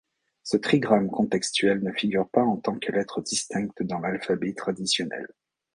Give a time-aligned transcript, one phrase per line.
[0.41, 5.27] Ce trigramme contextuel ne figure pas en tant que lettre distincte dans l’alphabet traditionnel.